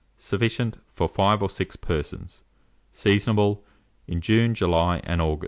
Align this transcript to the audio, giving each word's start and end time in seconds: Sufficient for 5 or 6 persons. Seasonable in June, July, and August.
Sufficient 0.17 0.79
for 0.95 1.07
5 1.07 1.43
or 1.43 1.49
6 1.49 1.75
persons. 1.75 2.41
Seasonable 2.91 3.61
in 4.07 4.19
June, 4.19 4.55
July, 4.55 4.99
and 5.03 5.21
August. 5.21 5.39